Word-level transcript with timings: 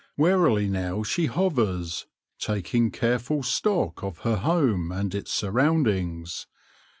Warily 0.17 0.67
now 0.67 1.03
she 1.03 1.27
hovers, 1.27 2.07
taking 2.39 2.89
careful 2.89 3.43
stock 3.43 4.01
of 4.03 4.17
her 4.21 4.37
home 4.37 4.91
and 4.91 5.13
its 5.13 5.31
surroundings. 5.31 6.47